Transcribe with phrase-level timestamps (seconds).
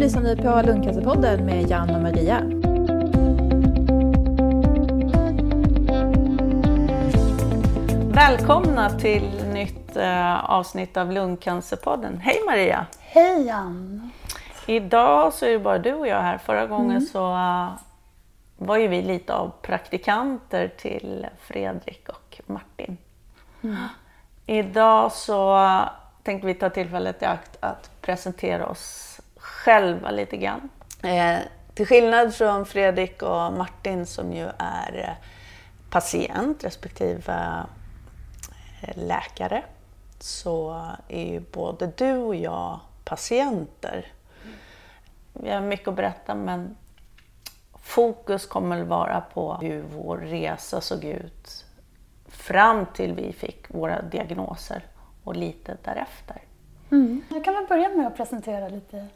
[0.00, 2.40] lyssnar nu på Lundcancerpodden med Jan och Maria.
[8.14, 12.20] Välkomna till nytt eh, avsnitt av Lungcancerpodden.
[12.20, 12.86] Hej Maria!
[13.00, 14.10] Hej Jan!
[14.66, 16.38] Idag så är det bara du och jag här.
[16.38, 17.06] Förra gången mm.
[17.06, 17.70] så uh,
[18.56, 22.96] var ju vi lite av praktikanter till Fredrik och Martin.
[23.62, 23.76] Mm.
[24.46, 25.68] Idag så
[26.22, 29.09] tänkte vi ta tillfället i akt att presentera oss
[29.60, 30.68] själva lite grann.
[31.02, 31.38] Eh,
[31.74, 35.26] till skillnad från Fredrik och Martin som ju är eh,
[35.90, 37.64] patient respektive
[38.82, 39.62] eh, läkare
[40.18, 44.06] så är ju både du och jag patienter.
[45.32, 46.76] Vi har mycket att berätta men
[47.82, 51.64] fokus kommer att vara på hur vår resa såg ut
[52.28, 54.82] fram till vi fick våra diagnoser
[55.24, 56.42] och lite därefter.
[56.90, 57.22] Mm.
[57.28, 59.06] Du kan väl börja med att presentera lite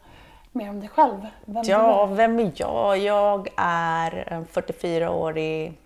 [0.55, 1.27] mer om dig själv?
[1.45, 2.97] Vem ja, vem är jag?
[2.97, 5.77] Jag är en 44-årig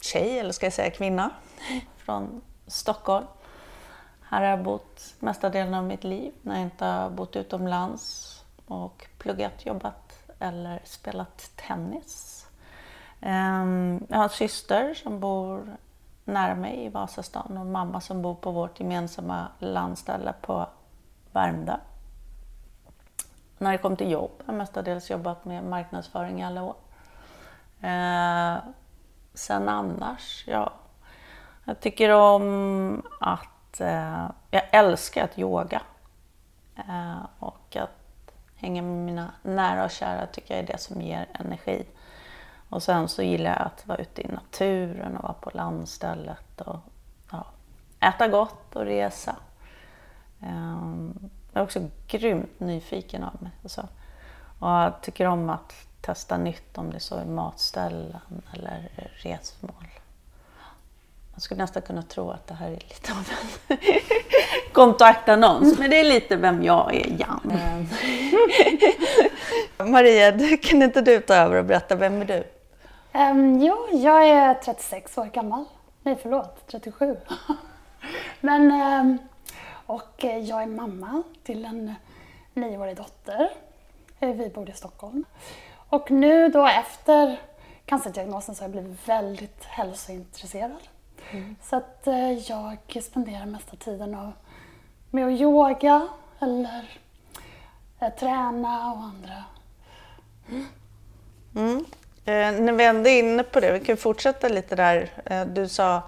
[0.00, 1.30] tjej, eller ska jag säga kvinna,
[1.96, 3.26] från Stockholm.
[4.22, 8.38] Här har jag bott mesta delen av mitt liv när jag inte har bott utomlands
[8.66, 12.46] och pluggat, jobbat eller spelat tennis.
[13.20, 15.76] Ehm, jag har en syster som bor
[16.24, 20.66] nära mig i Vasastan och mamma som bor på vårt gemensamma landställe på
[21.32, 21.76] Värmdö.
[23.62, 26.74] När det kom till jobb har jag mestadels jobbat med marknadsföring i alla år.
[27.80, 28.56] Eh,
[29.34, 30.72] sen annars, ja.
[31.64, 33.80] Jag tycker om att...
[33.80, 35.82] Eh, jag älskar att yoga.
[36.76, 41.26] Eh, och att hänga med mina nära och kära tycker jag är det som ger
[41.32, 41.86] energi.
[42.68, 46.78] Och sen så gillar jag att vara ute i naturen och vara på landstället och
[47.30, 47.46] ja,
[48.00, 49.36] äta gott och resa.
[50.40, 53.52] Um, jag är också grymt nyfiken av mig.
[53.62, 53.82] Och, så.
[54.58, 58.88] och jag tycker om att testa nytt om det så är matställen eller
[59.22, 59.74] resmål.
[61.32, 63.28] Man skulle nästan kunna tro att det här är lite av
[63.68, 63.78] en
[64.72, 67.52] kontaktannons, men det är lite vem jag är, Jan.
[69.90, 72.44] Maria, kan inte du ta över och berätta, vem är du?
[73.18, 75.64] Um, jo, jag är 36 år gammal.
[76.02, 77.16] Nej, förlåt, 37.
[78.40, 79.18] Men, um,
[79.86, 81.94] och jag är mamma till en
[82.54, 83.50] nioårig dotter.
[84.20, 85.24] Eh, vi bor i Stockholm.
[85.88, 87.40] Och nu då efter
[87.86, 90.88] cancerdiagnosen så har jag blivit väldigt hälsointresserad.
[91.30, 91.56] Mm.
[91.62, 94.32] Så att eh, jag spenderar mesta tiden
[95.10, 96.08] med att yoga
[96.40, 96.98] eller
[98.00, 99.44] eh, träna och andra.
[101.54, 101.84] Mm.
[102.24, 105.10] Eh, när vi ändå är inne på det, vi kan fortsätta lite där.
[105.24, 106.02] Eh, du sa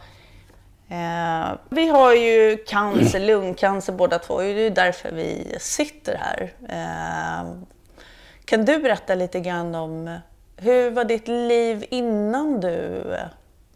[0.95, 6.53] eh, vi har ju cancer, lungcancer båda två, det är därför vi sitter här.
[6.69, 7.53] Eh,
[8.45, 10.19] kan du berätta lite grann om
[10.57, 13.03] hur var ditt liv innan du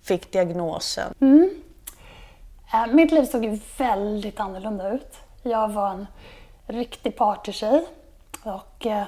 [0.02, 1.14] fick diagnosen?
[1.20, 1.50] Mm.
[2.72, 5.16] Eh, mitt liv såg ju väldigt annorlunda ut.
[5.42, 6.06] Jag var en
[6.66, 7.86] riktig partytjej
[8.42, 9.04] och eh,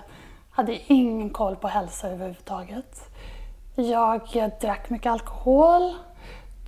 [0.51, 3.01] hade ingen koll på hälsa överhuvudtaget.
[3.75, 5.95] Jag drack mycket alkohol,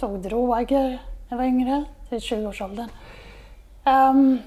[0.00, 0.98] tog droger
[1.32, 2.88] jag var yngre, i 20-årsåldern.
[3.84, 4.38] Um, ehm,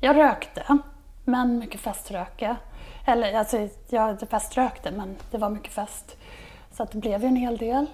[0.00, 0.78] jag rökte,
[1.24, 2.56] men mycket feströka.
[3.06, 6.16] Eller alltså, jag feströkte, men det var mycket fest.
[6.72, 7.86] Så att det blev ju en hel del.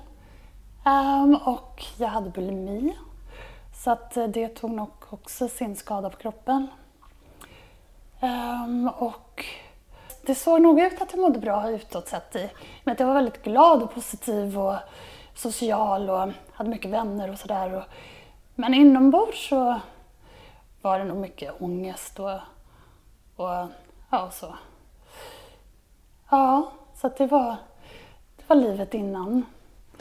[0.84, 2.96] Um, och jag hade bulimi.
[3.74, 6.66] Så att eh, det tog nog också sin skada på kroppen.
[8.20, 9.44] Um, och
[10.26, 12.36] det såg nog ut att jag mådde bra utåt sett.
[12.36, 12.50] I,
[12.84, 14.76] men att jag var väldigt glad och positiv och
[15.34, 17.84] social och hade mycket vänner och sådär.
[18.54, 19.80] Men inombords så
[20.82, 22.38] var det nog mycket ångest och,
[23.36, 23.66] och
[24.10, 24.54] ja, så.
[26.30, 27.56] Ja, så det var,
[28.36, 29.46] det var livet innan.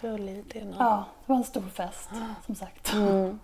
[0.02, 0.75] Det var livet innan?
[0.80, 2.09] Ja, det var en stor fest
[2.45, 2.94] som sagt.
[2.94, 3.39] Mm.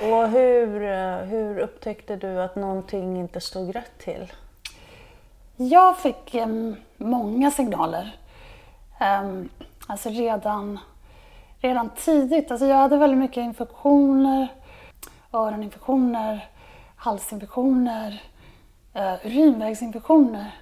[0.00, 0.80] Och hur,
[1.24, 4.32] hur upptäckte du att någonting inte stod rätt till?
[5.56, 8.16] Jag fick um, många signaler.
[9.00, 9.48] Um,
[9.86, 10.78] alltså redan,
[11.60, 12.50] redan tidigt.
[12.50, 14.48] Alltså jag hade väldigt mycket infektioner,
[15.32, 16.48] öroninfektioner,
[16.96, 18.22] halsinfektioner,
[18.96, 20.54] uh, urinvägsinfektioner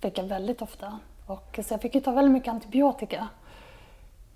[0.00, 0.98] fick jag väldigt ofta.
[1.26, 3.28] Och, så jag fick ju ta väldigt mycket antibiotika.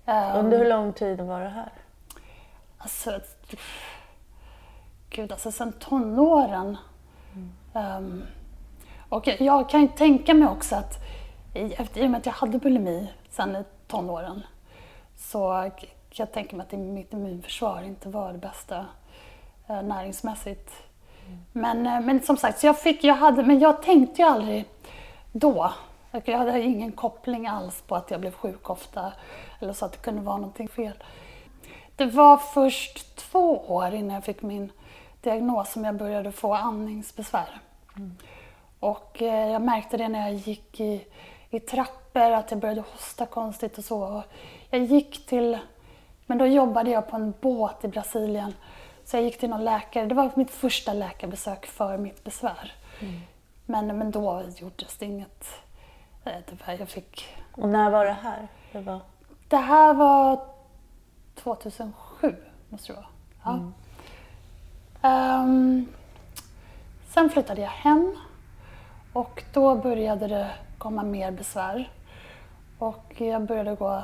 [0.05, 1.71] Um, Under hur lång tid var det här?
[2.77, 3.19] Alltså,
[5.09, 6.77] gud, alltså sen tonåren.
[7.73, 7.97] Mm.
[7.97, 8.23] Um,
[9.09, 10.97] och jag kan ju tänka mig också att
[11.53, 14.41] i, efter, i och med att jag hade bulimi sen i tonåren
[15.19, 18.85] så kan jag tänka mig att mitt immunförsvar inte var det bästa
[19.67, 20.71] eh, näringsmässigt.
[21.25, 21.39] Mm.
[21.51, 24.65] Men, eh, men som sagt, så jag, fick, jag hade, men jag tänkte ju aldrig
[25.31, 25.73] då
[26.11, 29.13] Jag hade ingen koppling alls på att jag blev sjuk ofta
[29.59, 31.03] eller så att det kunde vara någonting fel.
[31.95, 34.71] Det var först två år innan jag fick min
[35.21, 37.61] diagnos som jag började få andningsbesvär.
[38.79, 41.05] Och eh, jag märkte det när jag gick i,
[41.49, 44.03] i trappor, att jag började hosta konstigt och så.
[44.03, 44.23] Och
[44.69, 45.57] jag gick till,
[46.25, 48.53] men då jobbade jag på en båt i Brasilien.
[49.05, 52.73] Så jag gick till någon läkare, det var mitt första läkarbesök för mitt besvär.
[53.65, 55.45] Men, men då gjordes det inget.
[56.25, 57.35] eh, Det var, jag fick...
[57.51, 58.47] Och när var det här?
[58.71, 58.99] Det var...
[59.47, 60.39] Det här var
[61.35, 62.35] 2007,
[62.69, 63.05] måste det vara.
[63.43, 63.71] Ja.
[65.01, 65.85] Ehm,
[67.13, 68.15] sen flyttade jag hem
[69.13, 70.49] och då började det
[70.79, 71.89] komma mer besvär.
[72.79, 74.03] Och jag började gå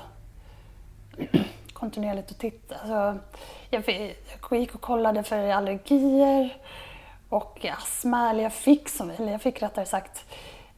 [1.74, 2.76] kontinuerligt och titta.
[2.76, 3.20] Alltså,
[3.70, 3.84] jag
[4.50, 6.58] jag gick och kollade för allergier
[7.30, 8.30] och astma.
[8.30, 10.26] Eller jag fick, som, eller jag fick rättare sagt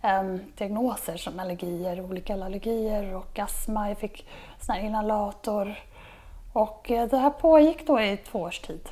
[0.02, 3.90] em, diagnoser som allergier, olika allergier och astma.
[3.90, 4.28] Jag fick
[4.60, 5.76] sån här inhalator.
[6.54, 8.90] Och eh, det här pågick då i två års tid.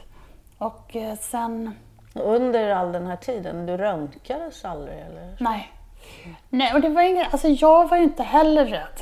[0.58, 1.72] Och eh, sen
[2.13, 5.38] Under all den här tiden, du röntgades aldrig eller?
[5.40, 5.72] Nej.
[6.50, 9.01] Nej, och det var inget, alltså jag var ju inte heller rädd.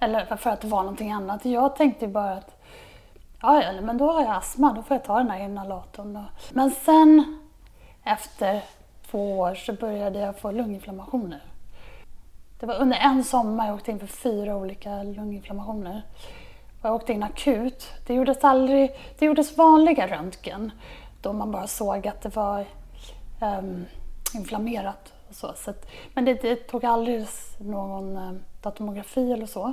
[0.00, 1.44] Eller för att det var någonting annat.
[1.44, 2.62] Jag tänkte ju bara att
[3.42, 6.12] ja, men då har jag astma, då får jag ta den här inhalatorn.
[6.12, 6.24] Då.
[6.50, 7.38] Men sen
[8.04, 8.62] efter
[9.10, 11.42] två år så började jag få lunginflammationer.
[12.60, 16.02] Det var under en sommar jag åkte in för fyra olika lunginflammationer.
[16.80, 17.92] Och jag åkte in akut.
[18.06, 20.72] Det gjordes aldrig, det gjordes vanliga röntgen
[21.22, 22.66] då man bara såg att det var
[23.40, 23.84] um,
[24.34, 25.12] inflammerat.
[25.28, 25.52] Och så.
[25.56, 27.26] Så att, men det, det tog aldrig
[27.58, 29.72] någon um, datomografi eller så.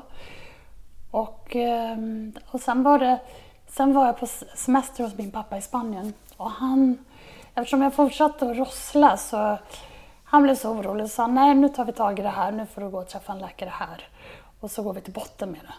[1.11, 3.19] Och, ehm, och sen, var det,
[3.67, 6.13] sen var jag på semester hos min pappa i Spanien.
[6.37, 7.05] Och han,
[7.55, 9.57] eftersom jag fortsatte att rossla så
[10.23, 12.65] han blev så orolig och sa nej nu tar vi tag i det här, nu
[12.65, 14.07] får du gå och träffa en läkare här.
[14.59, 15.73] Och så går vi till botten med det.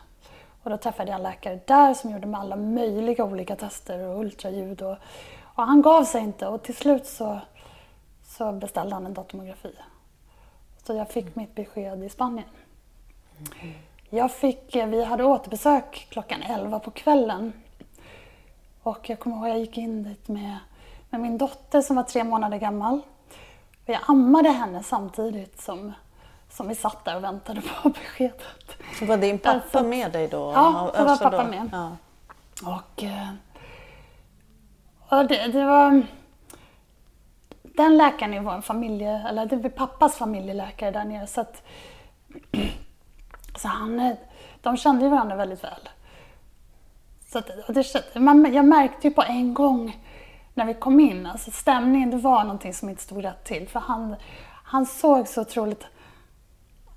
[0.63, 4.21] Och då träffade jag en läkare där som gjorde med alla möjliga olika tester och
[4.21, 4.83] ultraljud.
[4.83, 4.97] Och,
[5.55, 7.41] och han gav sig inte och till slut så,
[8.37, 9.75] så beställde han en datomografi.
[10.87, 12.49] Så jag fick mitt besked i Spanien.
[14.11, 17.53] Jag fick, eh, vi hade återbesök klockan 11 på kvällen.
[18.83, 20.59] Och jag kommer ihåg jag gick in dit med,
[21.11, 23.01] med min dotter som var tre månader gammal.
[23.87, 25.93] Och jag ammade henne samtidigt som,
[26.51, 28.77] som vi satt där och väntade på beskedet.
[28.99, 30.53] Så var din pappa Alltså- med dig då?
[30.55, 31.69] Ja, då var Alltså pappa med.
[31.73, 31.97] Ja.
[32.77, 33.29] Och, eh,
[35.09, 36.03] och det, det var...
[37.77, 41.27] Den läkaren är vår familje, eller det var pappas familjeläkare där nere.
[41.27, 41.63] Så, att,
[43.57, 44.17] så han,
[44.63, 45.89] de kände ju varandra väldigt väl.
[47.27, 50.05] Så att, det, man, jag märkte ju på en gång
[50.55, 53.69] när vi kom in, alltså stämningen, det var någonting som inte stod rätt till.
[53.69, 54.17] För han,
[54.65, 55.87] han såg så otroligt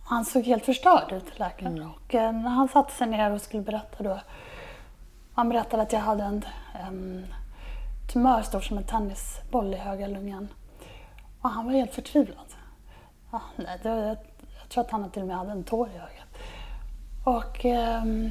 [0.09, 1.81] han såg helt förstörd ut, läkaren.
[1.81, 4.19] Och eh, när han satte sig ner och skulle berätta då.
[5.33, 7.25] Han berättade att jag hade en, en
[8.13, 10.47] tumör stor som en tennisboll i högra lungan.
[11.41, 12.53] Och han var helt förtvivlad.
[13.31, 14.17] Ja, nej, det, jag,
[14.59, 16.27] jag tror att han till och med hade en tår i ögat.
[17.23, 18.29] Och, ehm,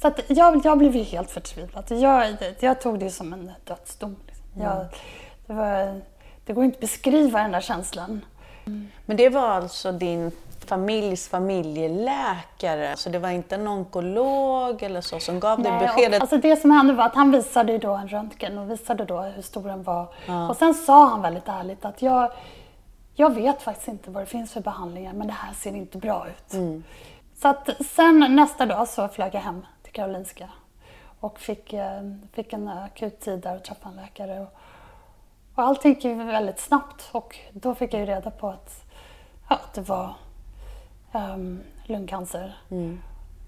[0.00, 1.84] så att jag, jag blev helt förtvivlad.
[1.88, 4.16] Jag, jag tog det som en dödsdom.
[4.26, 4.62] Liksom.
[4.62, 4.86] Jag,
[5.46, 6.00] det, var,
[6.46, 8.24] det går inte att beskriva den där känslan.
[9.06, 10.32] Men det var alltså din
[10.68, 12.96] familjs familjeläkare?
[12.96, 16.16] Så det var inte en onkolog eller så som gav dig Nej, beskedet?
[16.16, 19.20] Och, alltså det som hände var att han visade då en röntgen och visade då
[19.20, 20.08] hur stor den var.
[20.50, 22.32] Och sen sa han väldigt ärligt att jag,
[23.14, 26.26] jag vet faktiskt inte vad det finns för behandlingar men det här ser inte bra
[26.28, 26.54] ut.
[27.42, 30.48] Så att sen nästa dag så flög jag hem till Karolinska
[31.20, 32.00] och fick, eh,
[32.32, 34.40] fick en akut tid där och träffade en läkare.
[34.40, 34.54] Och,
[35.54, 38.84] och allting gick väldigt snabbt och då fick jag ju reda på att,
[39.48, 40.14] ja, att det var
[41.16, 42.56] um, lungcancer.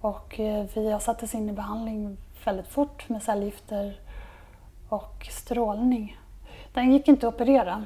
[0.01, 4.01] Och eh, vi har sattes in i behandling väldigt fort med cellgifter
[4.89, 6.19] och strålning.
[6.73, 7.85] Den gick inte att operera.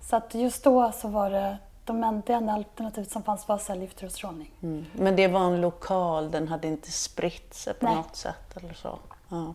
[0.00, 4.06] Så att just då så var det de det enda alternativet som fanns var cellgifter
[4.06, 4.50] och strålning.
[4.62, 4.86] Mm.
[4.92, 7.94] Men det var en lokal, den hade inte spritt sig på Nej.
[7.94, 8.98] något sätt eller så?
[9.28, 9.54] Ja.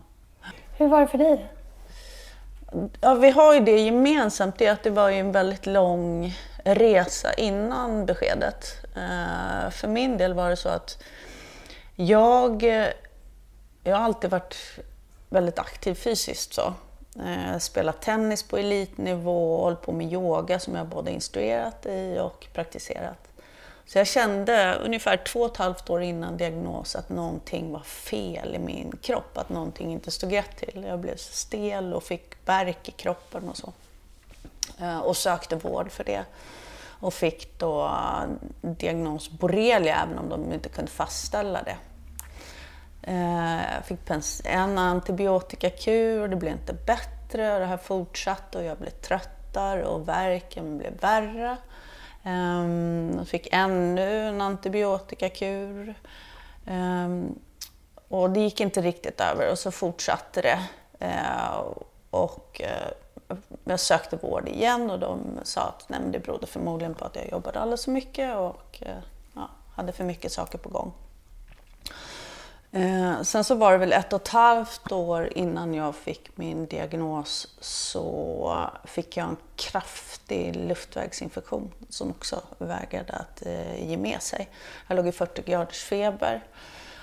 [0.78, 1.46] Hur var det för dig?
[3.00, 6.34] Ja, vi har ju det gemensamt, det är att det var ju en väldigt lång
[6.64, 8.76] resa innan beskedet.
[8.96, 11.02] Eh, för min del var det så att
[11.96, 12.86] jag, eh,
[13.84, 14.56] jag har alltid varit
[15.28, 16.54] väldigt aktiv fysiskt.
[16.54, 16.74] Så.
[17.16, 22.46] Eh, spelat tennis på elitnivå, hållit på med yoga som jag både instruerat i och
[22.52, 23.30] praktiserat.
[23.86, 28.54] Så jag kände ungefär två och ett halvt år innan diagnos att någonting var fel
[28.54, 30.84] i min kropp, att någonting inte stod rätt till.
[30.88, 33.72] Jag blev stel och fick värk i kroppen och så.
[34.80, 36.24] Eh, Och sökte vård för det.
[37.00, 41.76] och fick då eh, diagnos borrelia även om de inte kunde fastställa det.
[43.76, 43.98] Jag fick
[44.44, 50.08] en antibiotikakur, det blev inte bättre och det här fortsatte och jag blev tröttare och
[50.08, 51.56] värken blev värre.
[52.22, 55.94] Ehm, jag fick ännu en antibiotikakur.
[56.66, 57.38] Ehm,
[58.08, 60.60] och det gick inte riktigt över och så fortsatte det.
[61.06, 61.60] Eh,
[62.10, 62.60] och
[63.64, 67.30] jag sökte vård igen och de sa att nej, det berodde förmodligen på att jag
[67.30, 68.96] jobbade alldeles för mycket och eh,
[69.34, 70.92] ja, hade för mycket saker på gång.
[72.72, 76.66] Eh, sen så var det väl ett och ett halvt år innan jag fick min
[76.66, 84.48] diagnos så fick jag en kraftig luftvägsinfektion som också vägrade att eh, ge med sig.
[84.88, 86.44] Jag låg i 40 graders feber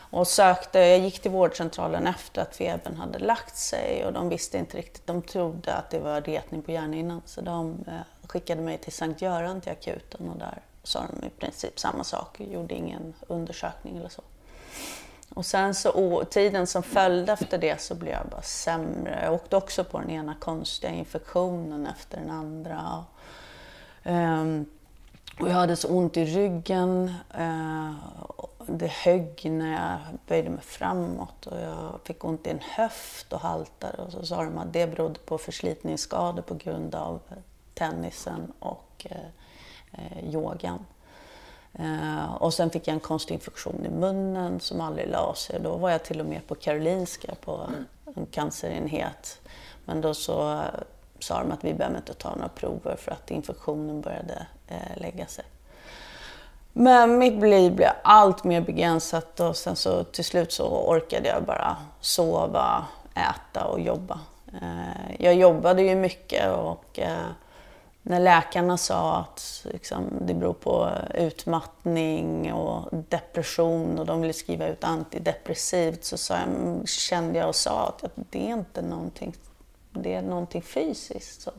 [0.10, 4.58] och sökte, jag gick till vårdcentralen efter att febern hade lagt sig och de visste
[4.58, 8.78] inte riktigt, de trodde att det var retning på hjärnhinnan så de eh, skickade mig
[8.78, 13.14] till Sankt Göran till akuten och där sa de i princip samma sak, gjorde ingen
[13.28, 14.22] undersökning eller så.
[15.30, 19.20] Och sen så tiden som följde efter det så blev jag bara sämre.
[19.24, 23.06] Jag åkte också på den ena konstiga infektionen efter den andra.
[24.04, 24.66] Um,
[25.40, 27.14] och jag hade så ont i ryggen.
[27.40, 27.92] Uh,
[28.68, 33.40] det högg när jag böjde mig framåt och jag fick ont i en höft och
[33.40, 33.98] haltade.
[33.98, 37.20] Och så sa de att det berodde på förslitningsskador på grund av
[37.74, 39.18] tennisen och eh,
[39.92, 40.86] eh yogan.
[41.74, 45.60] Eh, och sen fick jag en konstig infektion i munnen som aldrig la sig.
[45.64, 47.70] Då var jag till och med på Karolinska på
[48.16, 49.42] en cancerenhet.
[49.86, 50.64] Men då så eh,
[51.20, 55.26] sa de att vi behöver inte ta några prover för att infektionen började eh, lägga
[55.26, 55.46] sig.
[56.80, 61.44] Men mitt liv blev allt mer begränsat och sen så till slut så orkade jag
[61.44, 64.20] bara sova, äta och jobba.
[64.62, 67.28] Eh, jag jobbade ju mycket och eh,
[68.02, 74.68] när läkarna sa att liksom, det beror på utmattning och depression och de ville skriva
[74.68, 79.36] ut antidepressivt så sa jag, kände jag och sa att det är inte någonting,
[79.92, 81.42] det är någonting fysiskt.
[81.42, 81.52] Så.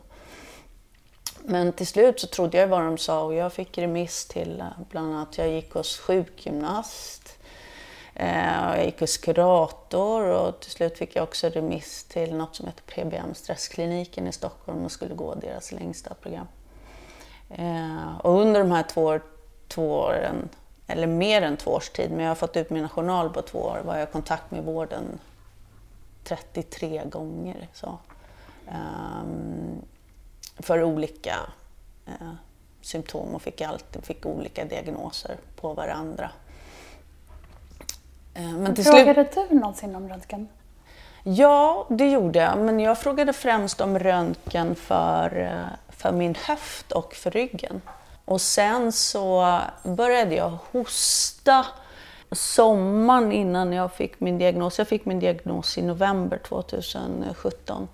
[1.51, 4.67] Men till slut så trodde jag vad de sa och jag fick remiss till eh,
[4.91, 7.39] bland annat, jag gick hos sjukgymnast,
[8.15, 12.67] eh, jag gick hos kurator och till slut fick jag också remiss till något som
[12.67, 16.47] heter PBM Stresskliniken i Stockholm och skulle gå deras längsta program.
[17.51, 19.19] Eh, och under de här två,
[19.69, 20.49] två åren,
[20.87, 23.59] eller mer än två års tid, men jag har fått ut mina journal på två
[23.59, 25.19] år, var jag i kontakt med vården
[26.25, 27.69] 33 gånger.
[27.73, 27.99] Så.
[28.67, 29.83] Um,
[30.59, 31.37] för olika
[32.09, 32.33] uh,
[32.81, 36.31] symptom och fick, alltid, fick olika diagnoser på varandra.
[38.39, 39.49] Uh, men till Frågade slut...
[39.49, 40.49] du någonsin om röntgen?
[41.23, 46.93] Ja, det gjorde jag, men jag frågade främst om röntgen för uh, för min höft
[46.93, 47.81] och för ryggen.
[48.25, 51.67] Och sen så började jag hosta
[52.33, 54.79] sommaren innan jag fick min diagnos.
[54.79, 57.89] Jag fick min diagnos i november 2017.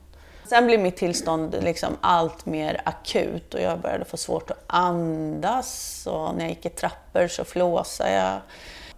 [0.48, 6.02] Sen blev mitt tillstånd liksom allt mer akut och jag började få svårt att andas
[6.10, 8.40] och när jag gick i trappor så flåsade jag.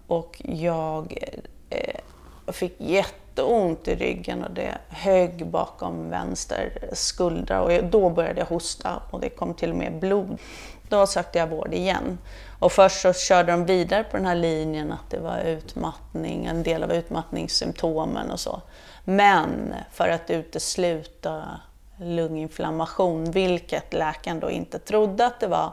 [0.06, 1.18] Och jag
[1.70, 2.00] eh,
[2.52, 9.02] fick jätteont i ryggen och det högg bakom vänster skuldra och då började jag hosta
[9.10, 10.38] och det kom till och med blod.
[10.88, 12.18] Då sökte jag vård igen.
[12.58, 16.62] Och först så körde de vidare på den här linjen att det var utmattning, en
[16.62, 18.62] del av utmattningssymptomen och så.
[19.08, 21.60] Men för att utesluta
[21.96, 25.72] lunginflammation, vilket läkaren då inte trodde att det var,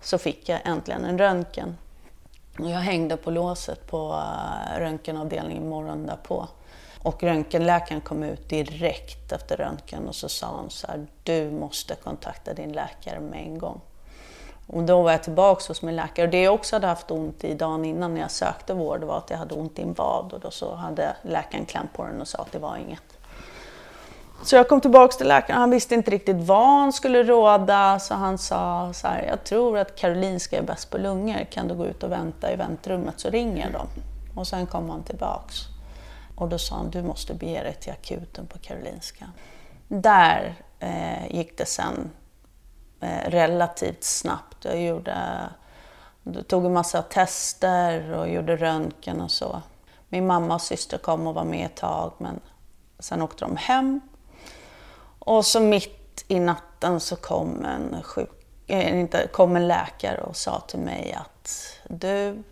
[0.00, 1.76] så fick jag äntligen en röntgen.
[2.58, 6.48] Jag hängde på låset på eh, röntgenavdelningen morgonen därpå.
[7.02, 11.94] Och röntgenläkaren kom ut direkt efter röntgen och så sa han så här, du måste
[11.94, 13.80] kontakta din läkare med en gång.
[14.66, 16.26] Och då var jag tillbaka hos min läkare.
[16.26, 19.18] Och det jag också hade haft ont i dagen innan när jag sökte vård var
[19.18, 22.20] att jag hade ont i en vad och då så hade läkaren klämt på den
[22.20, 23.02] och sa att det var inget.
[24.42, 28.14] Så jag kom tillbaka till läkaren, han visste inte riktigt vad han skulle råda så
[28.14, 31.86] han sa så här, jag tror att Karolinska är bäst på lungor, kan du gå
[31.86, 33.86] ut och vänta i väntrummet så ringer de.
[34.40, 35.54] Och sen kom han tillbaks.
[36.36, 39.24] Och då sa han, du måste bege dig till akuten på Karolinska.
[39.88, 42.10] Där eh, gick det sen
[43.00, 44.55] eh, relativt snabbt.
[44.66, 45.16] Jag gjorde,
[46.46, 49.62] tog en massa tester och gjorde röntgen och så.
[50.08, 52.40] Min mamma och syster kom och var med ett tag men
[52.98, 54.00] sen åkte de hem.
[55.18, 58.30] Och så mitt i natten så kom en, sjuk,
[58.66, 62.42] äh, inte, kom en läkare och sa till mig att du,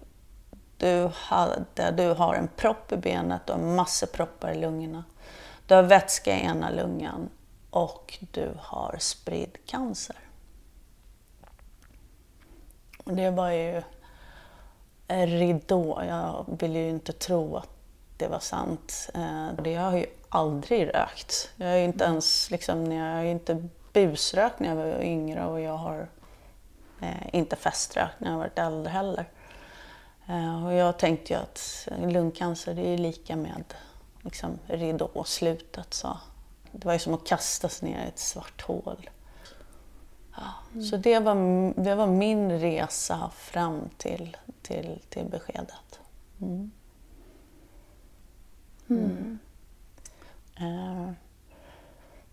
[0.76, 5.04] du, hade, du har en propp i benet, du har massor proppar i lungorna.
[5.66, 7.30] Du har vätska i ena lungan
[7.70, 10.16] och du har spridd cancer.
[13.04, 13.82] Det var ju
[15.08, 16.02] en ridå.
[16.08, 17.68] Jag ville ju inte tro att
[18.16, 19.10] det var sant.
[19.14, 21.50] Eh, jag har ju aldrig rökt.
[21.56, 25.76] Jag är inte ens liksom, jag är inte busrökt när jag var yngre och jag
[25.76, 26.08] har
[27.00, 29.24] eh, inte feströkt när jag varit äldre heller.
[30.26, 33.64] Eh, och jag tänkte ju att lungcancer det är lika med
[34.22, 35.94] liksom, ridåslutet.
[35.94, 36.18] Så
[36.72, 39.10] det var ju som att kastas ner i ett svart hål.
[40.36, 40.80] Ja.
[40.80, 41.34] Så det var,
[41.82, 46.00] det var min resa fram till, till, till beskedet.
[46.40, 46.70] Mm.
[48.88, 49.38] Mm.
[50.60, 51.12] Uh,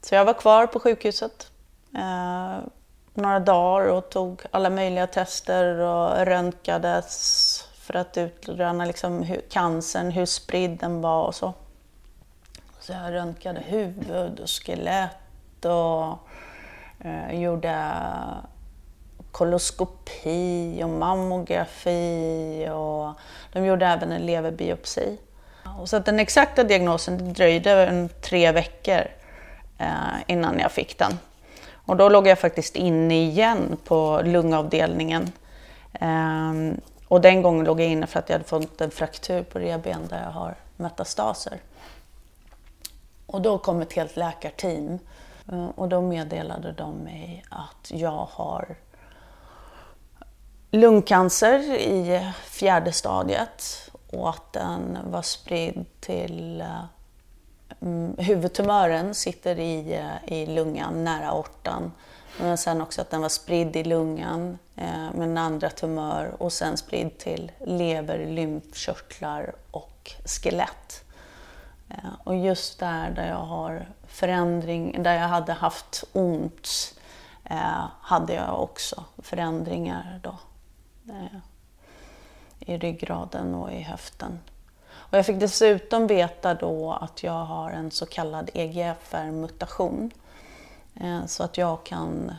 [0.01, 1.51] så jag var kvar på sjukhuset
[1.96, 2.60] uh,
[3.13, 10.12] några dagar och tog alla möjliga tester och röntgades för att utröna liksom hur cancern,
[10.12, 11.53] hur spridd den var och så.
[12.79, 16.17] Så jag röntgade huvud och skelett och
[17.03, 17.93] eh, gjorde
[19.31, 23.13] koloskopi och mammografi och
[23.53, 25.17] de gjorde även en leverbiopsi.
[25.79, 29.08] Och så att den exakta diagnosen dröjde en tre veckor
[29.77, 29.88] eh,
[30.27, 31.20] innan jag fick den.
[31.86, 35.31] Och då låg jag faktiskt inne igen på lungavdelningen.
[35.93, 36.53] Eh,
[37.08, 40.08] och den gången låg jag inne för att jag hade fått en fraktur på revben
[40.10, 41.60] där jag har metastaser.
[43.25, 45.00] Och då kom ett helt läkarteam eh,
[45.75, 48.75] och då meddelade de mig att jag har
[50.71, 56.83] lungcancer i fjärde stadiet och att den var spridd till eh,
[57.81, 61.91] mm, huvudtumören sitter i, eh, i lungan nära aortan.
[62.39, 66.53] Men sen också att den var spridd i lungan eh, med en andra tumör och
[66.53, 71.03] sen spridd till lever, lymfkörtlar och skelett.
[71.89, 76.93] Eh, och just där, där jag har förändring, där jag hade haft ont,
[77.43, 80.36] eh, hade jag också förändringar då.
[81.10, 81.39] Eh,
[82.60, 84.39] I ryggraden och i höften.
[85.12, 90.12] Och jag fick dessutom veta då att jag har en så kallad EGFR-mutation.
[90.95, 92.36] Eh, så att jag kan,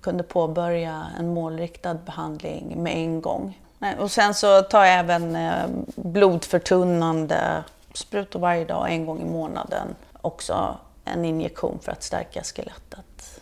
[0.00, 3.60] kunde påbörja en målriktad behandling med en gång.
[3.98, 5.66] Och sen så tar jag även eh,
[5.96, 7.64] blodförtunnande
[7.94, 9.94] sprutor varje dag, en gång i månaden.
[10.20, 13.40] Också en injektion för att stärka skelettet.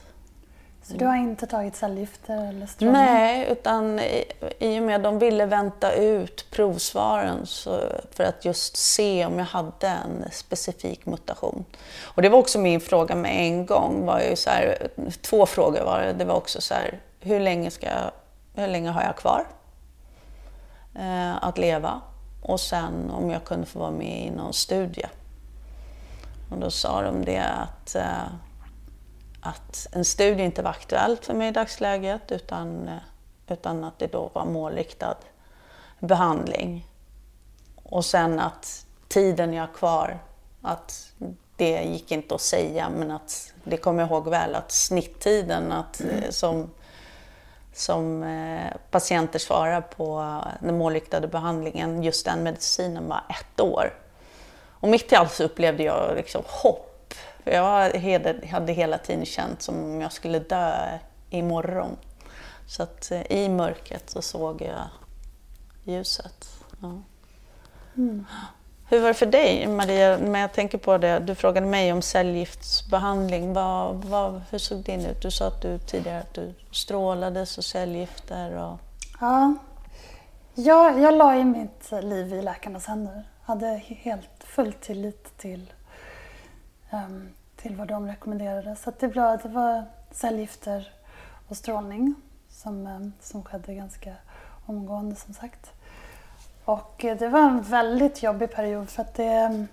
[0.82, 3.02] Så du har inte tagit cellgifter eller strålning?
[3.02, 4.24] Nej, utan i,
[4.58, 9.38] i och med att de ville vänta ut provsvaren så, för att just se om
[9.38, 11.64] jag hade en specifik mutation.
[12.02, 14.06] Och det var också min fråga med en gång.
[14.06, 14.88] Var ju så här,
[15.22, 16.12] två frågor var det.
[16.12, 18.10] Det var också så här, hur länge, ska jag,
[18.54, 19.46] hur länge har jag kvar
[20.94, 22.00] eh, att leva?
[22.44, 25.06] och sen om jag kunde få vara med i någon studie.
[26.50, 28.26] Och då sa de det att, eh,
[29.40, 32.96] att en studie inte var aktuellt för mig i dagsläget utan, eh,
[33.48, 35.16] utan att det då var målriktad
[35.98, 36.86] behandling.
[37.82, 40.18] Och sen att tiden jag har kvar,
[40.62, 41.12] att
[41.56, 46.00] det gick inte att säga men att det kommer jag ihåg väl att snitttiden att,
[46.00, 46.32] mm.
[46.32, 46.70] som
[47.74, 53.92] som eh, patienter svarar på den målriktade behandlingen, just den medicinen var ett år.
[54.84, 57.14] Och mitt i allt så upplevde jag liksom hopp.
[57.44, 57.90] För jag
[58.50, 60.98] hade hela tiden känt som om jag skulle dö
[61.30, 61.96] imorgon.
[62.66, 64.88] Så att eh, i mörkret så såg jag
[65.84, 66.48] ljuset.
[66.82, 67.02] Ja.
[67.96, 68.26] Mm.
[68.88, 71.18] Hur var det för dig, Maria, när jag tänker på det?
[71.18, 73.52] Du frågade mig om cellgiftsbehandling.
[73.52, 75.22] Vad, vad, hur såg din ut?
[75.22, 78.56] Du sa att du tidigare att du strålades och cellgifter.
[78.56, 78.78] Och...
[79.20, 79.54] Ja,
[80.54, 83.24] jag, jag la i mitt liv i läkarnas händer.
[83.42, 85.72] Hade helt full tillit till,
[86.90, 88.76] um, till vad de rekommenderade.
[88.76, 90.92] Så det, var, det var cellgifter
[91.48, 92.14] och strålning
[92.48, 94.14] som, um, som skedde ganska
[94.66, 95.72] omgående som sagt.
[96.64, 99.68] Och eh, det var en väldigt jobbig period för att det, ehm,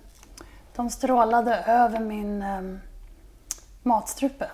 [0.76, 2.80] de strålade över min um,
[3.82, 4.50] matstrupe.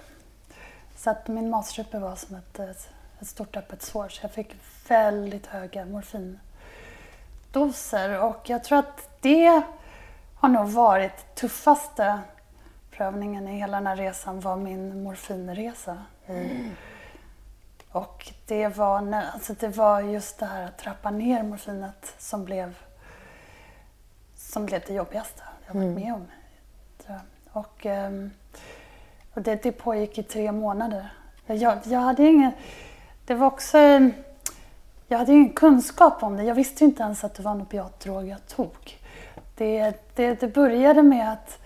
[0.97, 2.89] Så att min matstrupe var som ett, ett,
[3.29, 4.57] stort öppet sår så jag fick
[4.89, 9.63] väldigt höga morfindoser och jag tror att det
[10.39, 12.21] har nog varit tuffaste
[12.91, 15.99] prövningen i hela den här resan var min morfinresa.
[16.27, 16.71] Mm.
[17.91, 22.79] Och det var, alltså det var just det här att trappa ner morfinet som blev,
[24.37, 25.95] som blev det jobbigaste jag varit mm.
[25.95, 26.27] med om.
[27.53, 28.31] Och, ehm,
[29.35, 31.13] och det, det pågick i tre månader.
[31.47, 32.53] Jag, jag hade ingen,
[33.27, 33.79] det var också,
[35.09, 36.43] jag hade ingen kunskap om det.
[36.43, 38.98] Jag visste inte ens att det var en opiatdrog jag tog.
[39.59, 41.59] Det, det, det började med att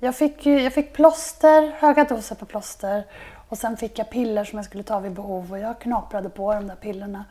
[0.00, 3.04] jag fick, jag fick plåster, höga doser på plåster
[3.48, 6.54] Och sen fick jag piller som jag skulle ta vid behov och jag knaprade på
[6.54, 7.24] de där pillerna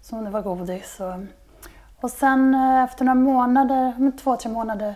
[0.00, 1.00] som om det var godis.
[1.00, 1.14] Och,
[2.00, 4.94] och sen eh, efter några månader, två, tre månader,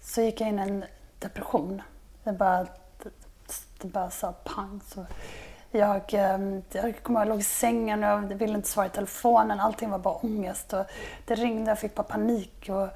[0.00, 0.84] så gick jag in i en
[1.18, 1.82] depression.
[2.24, 2.66] Det bara,
[3.80, 4.80] det bara sa pang.
[4.86, 5.06] Så
[5.72, 8.90] jag, ehm, jag kommer ihåg, jag låg i sängen och jag ville inte svara i
[8.90, 9.60] telefonen.
[9.60, 10.72] Allting var bara ångest.
[10.72, 10.84] Och
[11.26, 12.68] det ringde, och jag fick bara panik.
[12.68, 12.88] Och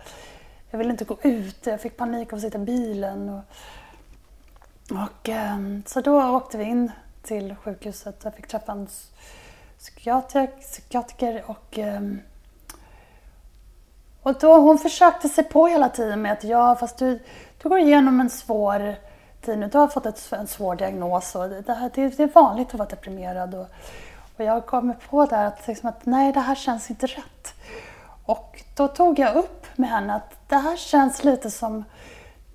[0.70, 3.28] jag ville inte gå ut, jag fick panik av att sitta i bilen.
[3.28, 3.42] Och,
[5.02, 8.20] och, ehm, så då åkte vi in till sjukhuset.
[8.24, 8.88] Jag fick träffa en
[9.78, 12.20] psykiatriker och, ehm,
[14.22, 17.18] och då, hon försökte sig på hela tiden med att ja, fast du,
[17.62, 18.96] du går igenom en svår
[19.46, 19.68] nu.
[19.68, 21.60] Du har fått ett, en svår diagnos och det,
[21.94, 23.54] det, det är vanligt att vara deprimerad.
[23.54, 23.66] Och,
[24.36, 27.54] och jag kom på där att, liksom att nej, det här känns inte rätt.
[28.24, 31.84] Och då tog jag upp med henne att det här känns lite som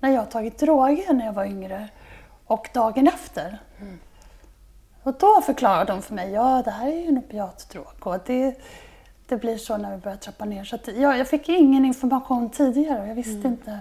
[0.00, 1.88] när jag tagit droger när jag var yngre
[2.46, 3.58] och dagen efter.
[3.80, 3.98] Mm.
[5.02, 8.54] Och då förklarade de för mig, ja det här är ju en opiatdrog och det,
[9.26, 10.64] det blir så när vi börjar trappa ner.
[10.64, 13.52] Så att, ja, jag fick ingen information tidigare och jag visste mm.
[13.52, 13.80] inte,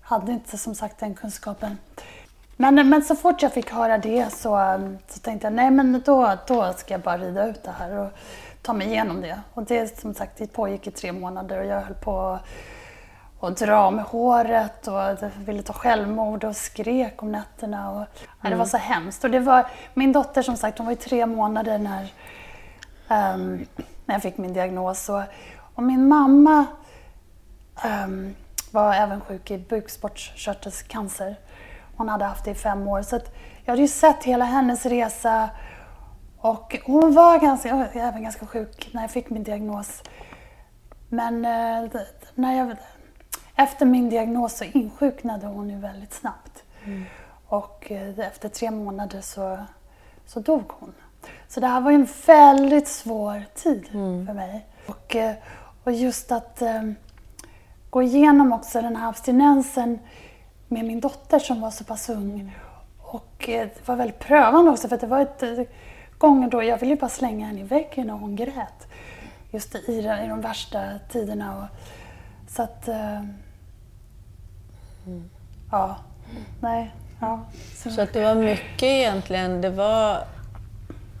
[0.00, 1.78] hade inte som sagt den kunskapen.
[2.56, 6.38] Men, men så fort jag fick höra det så, så tänkte jag, nej men då,
[6.46, 8.10] då ska jag bara rida ut det här och
[8.62, 9.40] ta mig igenom det.
[9.54, 12.38] Och det som sagt, det pågick i tre månader och jag höll på
[13.44, 17.90] och dra med håret och ville ta självmord och skrek om nätterna.
[17.90, 18.50] Och, mm.
[18.50, 19.24] Det var så hemskt.
[19.24, 22.02] Och det var, min dotter som sagt, hon var ju tre månader när,
[23.34, 23.66] um,
[24.04, 25.08] när jag fick min diagnos.
[25.08, 25.22] Och,
[25.74, 26.66] och min mamma
[28.04, 28.34] um,
[28.70, 31.36] var även sjuk i bukspottkörtelcancer.
[31.96, 33.02] Hon hade haft det i fem år.
[33.02, 33.20] Så
[33.64, 35.50] jag hade ju sett hela hennes resa
[36.38, 40.02] och hon var ganska, även ganska sjuk när jag fick min diagnos.
[41.08, 41.90] Men eh,
[42.34, 42.76] när jag,
[43.56, 46.62] efter min diagnos så insjuknade hon ju väldigt snabbt.
[46.84, 47.04] Mm.
[47.46, 49.58] Och eh, efter tre månader så,
[50.26, 50.92] så dog hon.
[51.48, 54.26] Så det här var en väldigt svår tid mm.
[54.26, 54.66] för mig.
[54.86, 55.34] Och, eh,
[55.84, 56.94] och just att um,
[57.90, 59.98] gå igenom också den här abstinensen
[60.68, 62.56] med min dotter som var så pass ung.
[62.98, 65.64] Och eh, det var väldigt prövande också för det var ett eh,
[66.18, 68.88] gånger då jag ville bara slänga henne i väggen och hon grät.
[69.50, 69.92] Just i,
[70.24, 71.56] i de värsta tiderna.
[71.58, 71.64] Och,
[72.50, 72.88] så att...
[72.88, 73.18] Uh,
[75.06, 75.30] mm.
[75.70, 75.96] Ja.
[76.60, 76.94] Nej.
[77.20, 77.40] Ja.
[77.74, 77.90] Så.
[77.90, 80.18] så att det var mycket egentligen, det var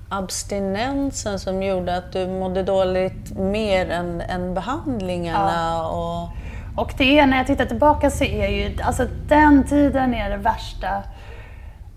[0.08, 5.52] abstinensen som gjorde att du mådde dåligt mer än, än behandlingarna?
[5.54, 5.88] Ja.
[5.88, 6.43] Och...
[6.76, 10.36] Och det är, när jag tittar tillbaka så är ju, alltså den tiden är det
[10.36, 11.02] värsta.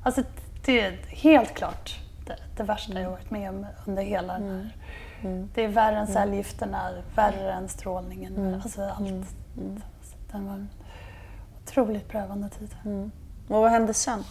[0.03, 0.23] Alltså
[0.65, 4.49] det är helt klart det, det värsta jag varit med om under hela mm.
[4.49, 4.75] den här.
[5.21, 5.49] Mm.
[5.53, 6.13] Det är värre än mm.
[6.13, 8.35] cellgifterna, värre än strålningen.
[8.37, 8.53] Mm.
[8.53, 8.99] Alltså allt.
[8.99, 9.25] Mm.
[9.57, 9.81] mm.
[10.31, 10.69] Den var en
[11.63, 12.75] otroligt prövande tid.
[12.85, 13.11] Mm.
[13.47, 14.23] Och vad hände sen?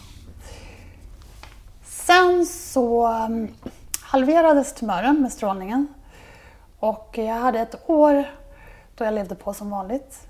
[1.83, 3.07] Sen så
[4.01, 5.87] halverades tumören med strålningen.
[6.79, 8.25] Och jag hade ett år
[8.95, 10.27] då jag levde på som vanligt.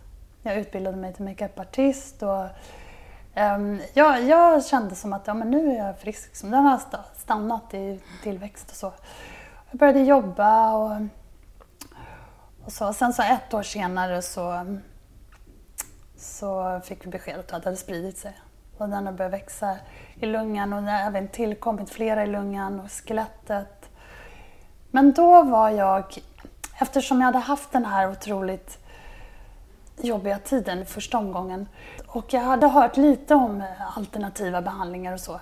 [0.48, 2.46] Jag utbildade mig till makeupartist och
[3.36, 6.28] ehm, um, jag, jag, kände som att ja, men nu är jag frisk.
[6.28, 6.52] Liksom.
[6.52, 6.82] Den har
[7.18, 8.94] stannat i tillväxt och så.
[9.72, 11.02] Jag började jobba och,
[12.66, 12.94] och så.
[12.94, 14.78] Sen så ett år senare så,
[16.18, 18.40] så fick vi beskedet att det hade spridit sig.
[18.78, 19.78] Och den har börjat växa
[20.16, 23.90] i lungan och det har även tillkommit flera i lungan och skelettet.
[24.92, 26.06] Men då var jag,
[26.80, 28.87] eftersom jag hade haft den här otroligt
[30.02, 31.68] jobbiga tiden första omgången
[32.08, 33.64] och jag hade hört lite om
[33.96, 35.40] alternativa behandlingar och så.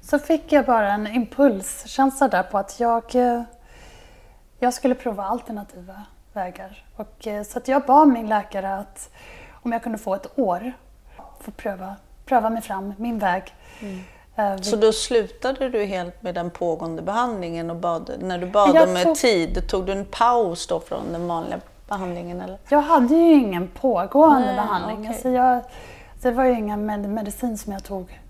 [0.00, 3.42] Så fick jag bara en impulskänsla där på att jag, eh,
[4.58, 6.84] jag skulle prova alternativa vägar.
[6.96, 9.10] Och, eh, så att jag bad min läkare att
[9.62, 10.72] om jag kunde få ett år
[11.40, 13.54] få pröva, pröva mig fram, min väg.
[13.80, 14.00] Mm.
[14.62, 18.96] Så då slutade du helt med den pågående behandlingen och bad, när du bad om
[19.02, 19.16] tog...
[19.16, 22.40] tid, tog du en paus då från den vanliga behandlingen?
[22.40, 22.58] Eller?
[22.68, 24.98] Jag hade ju ingen pågående Nej, behandling.
[24.98, 25.08] Okay.
[25.08, 25.62] Alltså jag,
[26.22, 28.20] det var ju ingen med medicin som jag tog.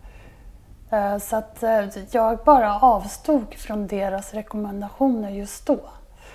[0.93, 5.81] Uh, så att uh, jag bara avstod från deras rekommendationer just då.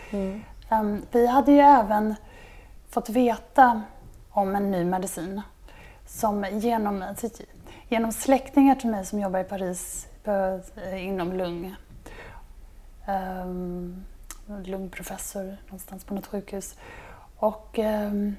[0.09, 0.41] Mm.
[0.71, 2.15] Um, vi hade ju även
[2.89, 3.81] fått veta
[4.29, 5.41] om en ny medicin
[6.05, 7.03] som genom,
[7.87, 11.75] genom släktingar till mig som jobbar i Paris uh, inom lung
[13.07, 14.05] um,
[14.63, 16.75] lungprofessor någonstans på något sjukhus
[17.39, 18.35] och, ehm,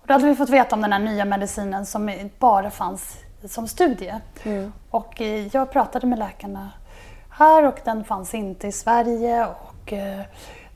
[0.00, 3.16] och då hade vi fått veta om den här nya medicinen som bara fanns
[3.48, 4.14] som studie.
[4.42, 4.72] Mm.
[4.90, 6.70] Och eh, jag pratade med läkarna
[7.30, 10.20] här och den fanns inte i Sverige och eh,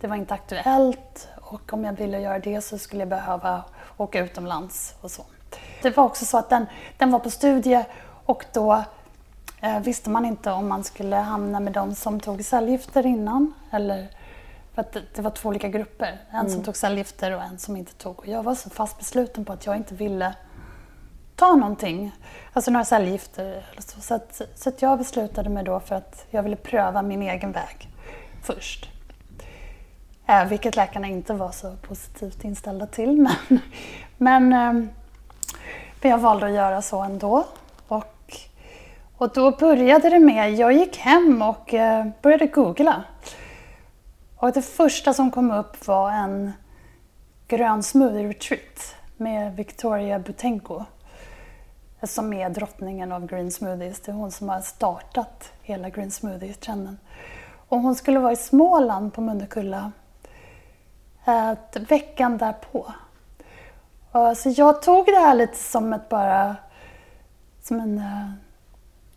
[0.01, 1.29] det var inte aktuellt.
[1.41, 3.63] Och om jag ville göra det så skulle jag behöva
[3.97, 5.23] åka utomlands och så.
[5.83, 7.85] Det var också så att den, den var på studie
[8.27, 8.83] och då
[9.61, 13.55] eh, visste man inte om man skulle hamna med de som tog cellgifter innan.
[13.71, 14.09] Eller,
[14.75, 16.19] för att det, det var två olika grupper.
[16.31, 18.19] En som tog cellgifter och en som inte tog.
[18.19, 20.35] Och jag var så fast besluten på att jag inte ville
[21.37, 22.13] ta någonting.
[22.53, 23.67] Alltså några cellgifter.
[23.79, 27.23] Så så, att, så att jag beslutade mig då för att jag ville pröva min
[27.23, 27.89] egen väg
[28.43, 28.91] först.
[30.27, 33.29] Eh, vilket läkarna inte var så positivt inställda till.
[33.49, 33.61] Men,
[34.19, 34.89] men, eh,
[36.03, 37.45] men jag valde att göra så ändå.
[37.89, 38.37] Och,
[39.17, 43.05] och då började det med, jag gick hem och eh, började googla.
[44.45, 46.53] Och det första som kom upp var en
[47.49, 50.85] grön smoothie retreat med Victoria Butenko
[52.03, 54.01] som är drottningen av green smoothies.
[54.01, 56.99] Det är hon som har startat hela green smoothie-trenden.
[57.69, 59.93] Och hon skulle vara i Småland på Mundekulla
[61.25, 61.53] eh,
[61.89, 62.93] veckan därpå.
[64.37, 66.57] Så jag tog det här lite som ett bara,
[67.63, 68.31] som en, eh,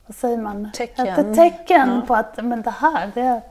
[0.06, 0.72] vad säger man?
[0.74, 1.08] Tecken.
[1.08, 2.02] Ett, tecken Ja.
[2.08, 3.42] på att men det här, det,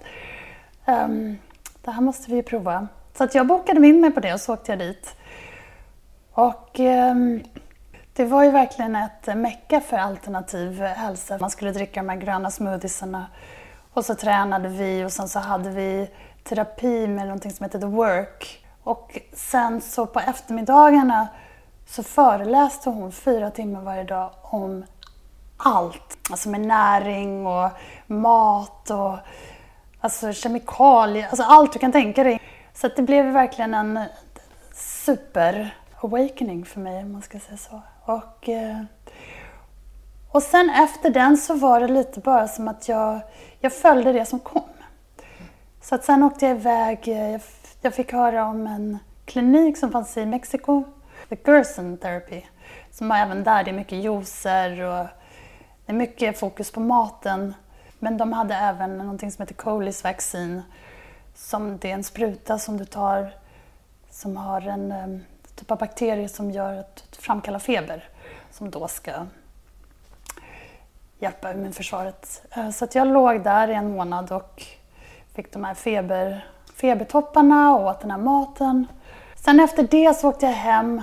[0.84, 1.38] ehm,
[1.86, 2.88] det här måste vi ju prova.
[3.14, 5.16] Så att jag bokade in mig på det och så åkte jag dit.
[6.32, 7.14] Och eh,
[8.12, 11.38] det var ju verkligen ett mecka för alternativ hälsa.
[11.40, 13.26] Man skulle dricka de här gröna smoothiesarna
[13.92, 16.10] och så tränade vi och sen så hade vi
[16.44, 18.66] terapi med någonting som heter The Work.
[18.82, 21.28] Och sen så på eftermiddagarna
[21.86, 24.84] så föreläste hon fyra timmar varje dag om
[25.56, 26.18] allt.
[26.30, 27.70] Alltså med näring och
[28.06, 29.18] mat och
[30.06, 32.40] alltså kemikalier, alltså allt du kan tänka dig.
[32.74, 34.00] Så att det blev verkligen en
[34.74, 37.82] super awakening för mig om man ska säga så.
[38.04, 38.82] Och, eh,
[40.30, 43.20] och sen efter den så var det lite bara som att jag,
[43.60, 44.62] jag följde det som kom.
[45.82, 47.40] Så att sen åkte jag iväg, eh, jag,
[47.80, 50.84] jag fick höra om en klinik som fanns i Mexiko,
[51.28, 52.42] The Gerson Therapy.
[52.90, 55.06] Som var även där, det är mycket juicer och
[55.86, 57.54] det är mycket fokus på maten.
[57.98, 60.62] Men de hade även någonting som heter Colis vaccin.
[61.34, 63.32] Som det är en spruta som du tar
[64.10, 65.24] som har en ehm,
[65.56, 68.08] typ av bakterie som gör att du framkallar feber.
[68.50, 69.12] Som då ska
[71.18, 72.42] hjälpa immunförsvaret.
[72.50, 74.62] Eh, så att jag låg där i en månad och
[75.34, 78.86] fick de här feber, febertopparna och åt den här maten.
[79.34, 81.02] Sen efter det så åkte jag hem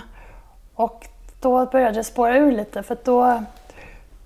[0.76, 1.08] och
[1.42, 3.44] då började det spåra ur lite för då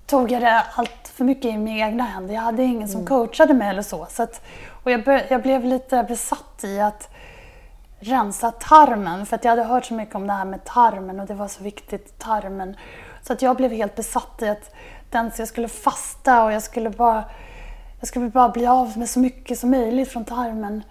[0.08, 2.34] tog jag det allt för mycket i mina egna händer.
[2.34, 4.06] Jag hade ingen som coachade mig eller så.
[4.10, 4.42] så att,
[4.82, 7.10] och jag, bör, jag blev lite besatt i att
[8.00, 9.26] rensa tarmen.
[9.26, 11.48] För att jag hade hört så mycket om det här med tarmen och det var
[11.48, 12.76] så viktigt, tarmen.
[13.22, 14.74] Så att jag blev helt besatt i att
[15.10, 17.24] den, jag skulle fasta och jag skulle bara
[18.00, 20.82] jag skulle bara bli av med så mycket som möjligt från tarmen.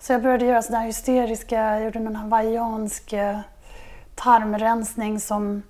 [0.00, 3.38] Så jag började göra sådär hysteriska, jag gjorde någon hawaiiansk eh,
[4.14, 5.62] tarmrensning som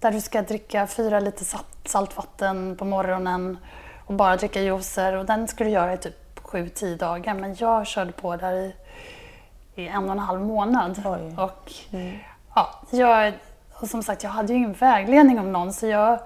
[0.00, 3.58] där du ska dricka fyra liter salt, saltvatten på morgonen
[4.06, 5.12] och bara dricka juicer.
[5.16, 7.34] Och den skulle du göra i typ 7-10 dagar.
[7.34, 8.74] Men jag körde på där i,
[9.74, 11.02] i en och en halv månad.
[11.04, 11.34] Oj.
[11.38, 11.72] Och,
[12.54, 13.32] ja, jag,
[13.80, 16.18] och som sagt, jag hade ju ingen vägledning om någon så jag,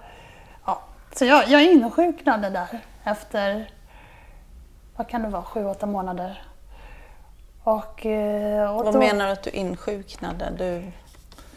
[0.66, 0.80] ja,
[1.14, 3.70] så jag, jag insjuknade där efter,
[4.96, 6.42] vad kan det vara, 7-8 månader.
[7.64, 10.50] Och, eh, och Vad då- menar du att du insjuknade?
[10.58, 10.90] Du...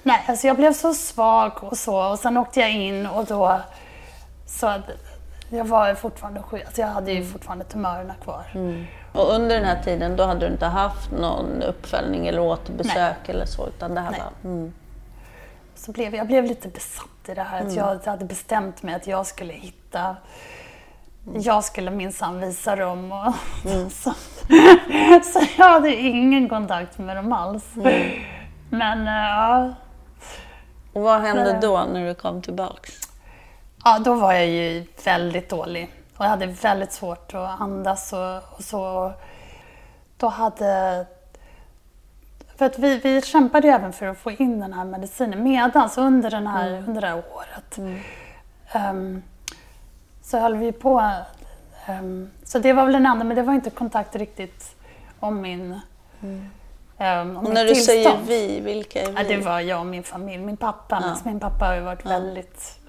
[0.04, 3.62] Nej, alltså jag blev så svag och så och sen åkte jag in och då
[4.46, 4.90] så att
[5.50, 6.66] jag var fortfarande sjuk.
[6.66, 8.46] Alltså jag hade ju fortfarande tumörerna kvar.
[9.14, 13.46] Och under den här tiden då hade du inte haft någon uppföljning eller återbesök eller
[13.46, 14.22] så utan det här Nej.
[14.22, 14.52] var...
[14.52, 14.74] Mm.
[15.76, 19.08] Så blev, jag blev lite besatt i det här att jag hade bestämt mig att
[19.08, 20.16] jag skulle hitta
[21.34, 23.12] jag skulle minsann visa dem.
[23.12, 23.34] Och,
[23.92, 24.14] så,
[25.24, 27.66] så jag hade ingen kontakt med dem alls.
[28.70, 29.74] Men eh, ja,
[30.98, 31.62] Och vad hände Nej.
[31.62, 33.10] då när du kom tillbaks?
[33.84, 35.90] Ja, då var jag ju väldigt dålig.
[36.18, 39.14] Och jag hade väldigt svårt att andas och, och så.
[40.18, 41.06] Då hade...
[42.56, 45.98] För att vi, vi kämpade ju även för att få in den här medicinen medans
[45.98, 47.78] under, den här, under det här året.
[48.72, 49.24] Ehm,
[50.22, 51.12] så höll vi på.
[51.86, 54.76] ehm, så det var väl den enda, men det var inte kontakt riktigt
[55.20, 55.80] om min,
[56.22, 56.50] ehm,
[57.00, 58.28] om Och när du säger tillstånd.
[58.28, 59.14] vi, vilka är vi?
[59.18, 60.44] Ja, det var jag och min familj.
[60.44, 61.10] Min pappa, Ja.
[61.10, 62.80] alltså min pappa har ju varit väldigt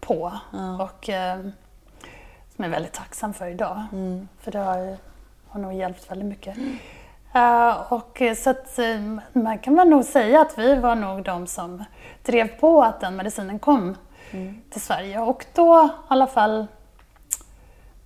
[0.00, 0.32] på
[0.80, 1.52] och eh, som
[2.56, 3.82] jag är väldigt tacksam för idag.
[3.92, 4.28] Mm.
[4.40, 4.96] För det har,
[5.48, 6.56] har nog hjälpt väldigt mycket.
[7.34, 8.78] Eh, och eh, så att
[9.32, 11.84] man kan väl nog säga att vi var nog de som
[12.22, 13.96] drev på att den medicinen kom
[14.30, 14.62] Mm.
[14.70, 15.20] till Sverige.
[15.20, 16.66] Och då i alla fall,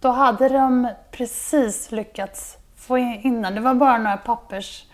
[0.00, 3.54] då hade de precis lyckats få in den.
[3.54, 4.84] Det var bara några pappers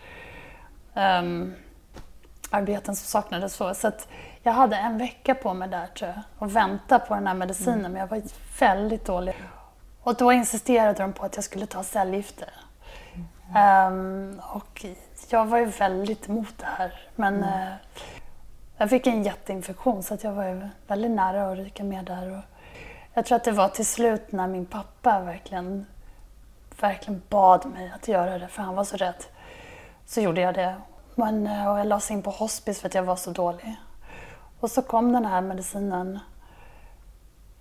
[0.97, 1.53] ehm,
[2.49, 3.53] arbeten som saknades.
[3.53, 3.91] Så, så
[4.43, 7.91] Jag hade en vecka på mig där tror jag och vänta på den här medicinen
[7.91, 8.21] men jag var
[8.59, 9.35] väldigt dålig.
[10.03, 12.49] Och då insisterade de på att jag skulle ta cellgifter.
[13.55, 14.85] Ehm, och
[15.29, 16.99] jag var ju väldigt emot det här.
[17.15, 17.73] Men eh,
[18.77, 22.37] jag fick en jätteinfektion så att jag var ju väldigt nära att ryka med där.
[22.37, 22.43] Och
[23.13, 25.85] jag tror att det var till slut när min pappa verkligen,
[26.79, 29.23] verkligen bad mig att göra det för han var så rädd.
[30.07, 30.75] Så gjorde jag det.
[31.15, 33.75] Men, eh, och jag lades in på hospice för att jag var så dålig.
[34.59, 36.19] Och så kom den här medicinen.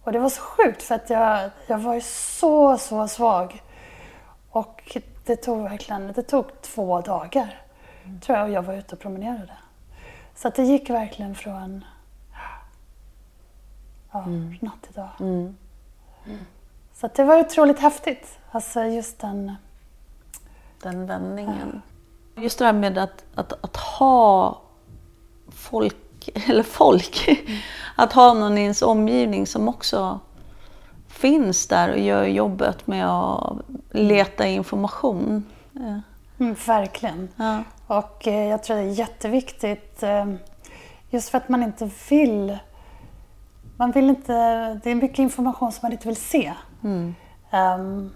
[0.03, 3.63] Och det var så sjukt för att jag, jag var ju så, så svag.
[4.51, 7.63] Och det tog verkligen, det tog två dagar
[8.21, 9.53] tror jag och jag var ute och promenerade.
[10.35, 11.85] Så att det gick verkligen från
[14.13, 14.27] ja,
[14.61, 15.11] natt till dag.
[15.21, 15.57] Mm.
[16.95, 18.39] Så att det var otroligt häftigt.
[18.51, 19.55] Alltså just den...
[20.83, 21.83] Den vändningen.
[22.37, 24.61] Just det här med att, att, att ha
[25.49, 27.29] folk, eller folk,
[27.97, 30.21] att ha någon i ens omgivning som också
[31.09, 33.57] finns där och gör jobbet med att
[33.91, 35.45] leta information.
[35.77, 35.99] Eh,
[36.39, 37.29] Mm, verkligen.
[37.37, 37.63] Ja.
[37.87, 40.27] Och eh, jag tror det är jätteviktigt eh,
[41.11, 42.59] just för att man inte vill...
[43.77, 44.33] Man vill inte...
[44.85, 46.53] Det är mycket information som man inte vill se.
[47.51, 48.11] Ehm,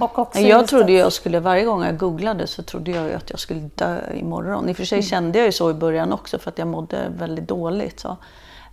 [0.00, 3.38] och också Jag trodde jag skulle, varje gång jag googlade så trodde jag att jag
[3.40, 4.68] skulle dö imorgon.
[4.68, 7.08] I och för sig kände jag ju så i början också för att jag mådde
[7.18, 8.00] väldigt dåligt.
[8.00, 8.16] Så.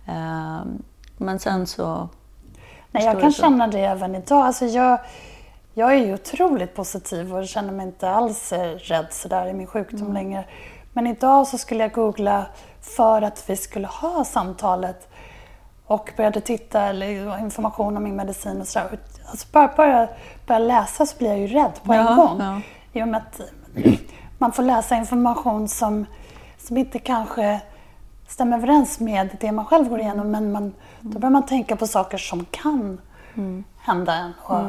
[0.06, 0.82] Ehm,
[1.16, 2.08] Men sen så...
[2.90, 3.42] Nej, jag kan så?
[3.42, 4.46] känna det även idag.
[4.46, 4.98] Alltså jag,
[5.74, 9.66] jag är ju otroligt positiv och känner mig inte alls eh, rädd sådär i min
[9.66, 10.12] sjukdom Mm.
[10.12, 10.44] längre.
[10.92, 12.46] Men idag så skulle jag googla
[12.80, 15.08] för att vi skulle ha samtalet
[15.86, 18.98] och började titta eller information om min medicin och sådär.
[19.30, 20.08] Alltså bara börja,
[20.50, 22.40] börja läsa så blir jag ju rädd på en Ja, gång.
[22.40, 22.60] ja.
[22.92, 23.40] I och med att
[24.38, 26.06] man får läsa information som,
[26.58, 27.60] som inte kanske
[28.28, 30.30] stämmer överens med det man själv går igenom.
[30.30, 33.00] Men man, då börjar man tänka på saker som kan
[33.78, 34.32] hända en.
[34.42, 34.60] Och,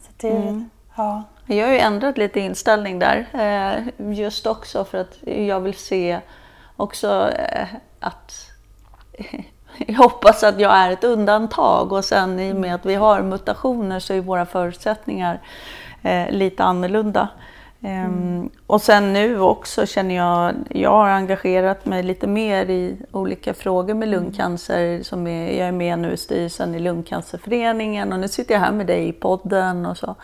[0.00, 0.64] så det,
[0.96, 1.22] ja.
[1.46, 3.26] Jag har ju ändrat lite inställning där.
[3.98, 6.20] eh, Just också för att jag vill se
[6.76, 7.68] också eh,
[8.00, 8.32] att
[9.86, 13.22] jag hoppas att jag är ett undantag och sen i och med att vi har
[13.22, 15.40] mutationer så är våra förutsättningar
[16.02, 17.28] eh, lite annorlunda.
[17.82, 23.54] Ehm, Och sen nu också känner jag, jag har engagerat mig lite mer i olika
[23.54, 25.02] frågor med lungcancer.
[25.02, 28.72] Som är, jag är med nu i styrelsen i Lungcancerföreningen och nu sitter jag här
[28.72, 30.14] med dig i podden och så.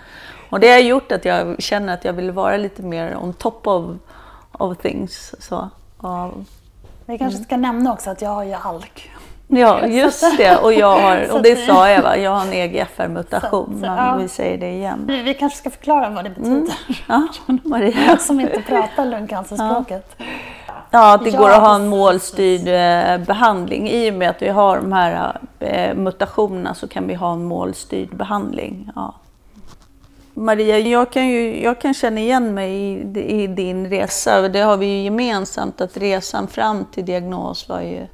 [0.50, 3.66] Och det har gjort att jag känner att jag vill vara lite mer on top
[3.66, 3.96] of,
[4.52, 5.34] of things.
[5.38, 5.68] Så.
[5.96, 6.32] Och,
[7.06, 9.10] Vi kanske ska nämna också att jag har ju ALK.
[9.56, 10.56] Ja, just det.
[10.56, 12.16] Och, jag har, och det sa jag, va?
[12.16, 14.16] jag har en EGFR-mutation, Så- så, men ja.
[14.16, 15.04] vi säger det igen.
[15.08, 16.74] Vi, vi kanske ska förklara vad det betyder.
[17.08, 17.28] Ja,
[17.64, 18.16] Maria.
[18.18, 20.16] Som inte pratar lungcancerspråket.
[20.90, 23.88] Ja, att det går att ha en målstyrd eh, behandling.
[23.88, 27.44] I och med att vi har de här eh, mutationerna så kan vi ha en
[27.44, 28.90] målstyrd behandling.
[28.94, 29.14] Ja.
[30.34, 34.48] Maria, jag kan, ju, jag kan känna igen mig i, i din resa.
[34.48, 38.06] Det har vi ju gemensamt, att resan fram till diagnos var ju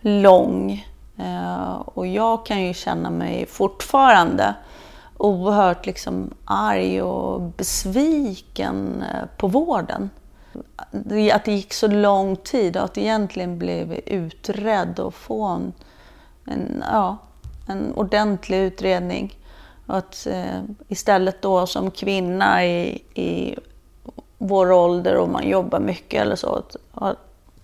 [0.00, 0.86] lång.
[1.16, 4.54] Eh, och jag kan ju känna mig fortfarande
[5.16, 10.10] oerhört liksom arg och besviken eh, på vården.
[11.32, 15.72] Att det gick så lång tid och att egentligen blev utredd och få en,
[16.44, 17.16] en, ja,
[17.66, 19.38] en ordentlig utredning.
[19.86, 23.56] Och att eh, istället då som kvinna i, i
[24.38, 27.16] vår ålder och man jobbar mycket eller så, att,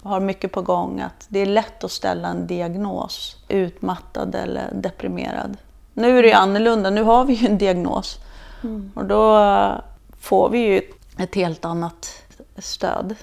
[0.06, 5.56] har, mycket på gång, att det är lätt att ställa en diagnos, utmattad eller deprimerad.
[5.94, 8.18] Nu är det ju annorlunda, nu har vi ju en diagnos
[8.94, 9.74] och då eh,
[10.20, 10.82] får vi ju
[11.18, 12.22] ett helt annat
[12.58, 13.14] stöd.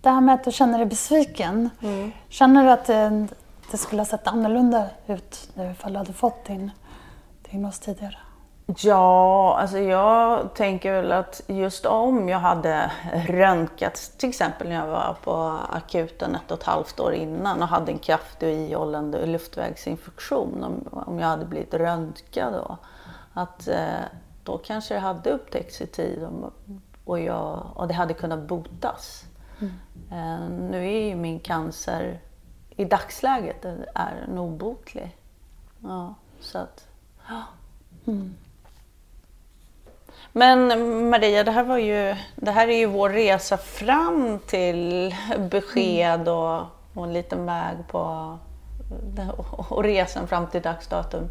[0.00, 1.70] Det här med att du känner dig besviken.
[2.28, 3.26] Känner du att det,
[3.70, 6.70] det skulle ha sett annorlunda ut nu ifall du hade fått din
[7.50, 8.16] diagnos tidigare?
[8.66, 12.92] Ja, alltså jag tänker väl att just om jag hade
[13.28, 17.68] röntgats, till exempel när jag var på akuten ett och ett halvt år innan och
[17.68, 22.76] hade en kraftig och ihållande luftvägsinfektion, om, om jag hade blivit röntgad då,
[23.32, 24.04] att eh,
[24.44, 26.52] då kanske det hade upptäckts i tid och,
[27.04, 29.24] och, jag, och det hade kunnat botas.
[30.10, 32.20] Eh, nu är ju min cancer
[32.70, 35.16] i dagsläget är en obotlig.
[35.80, 36.86] Ja, så att,
[37.28, 37.42] ja.
[40.32, 40.68] Men
[41.10, 45.14] Maria, det här, var ju, det här är ju vår resa fram till
[45.50, 46.60] besked och,
[46.94, 48.38] och en liten väg på
[49.68, 51.28] och resan fram till dagsdatum.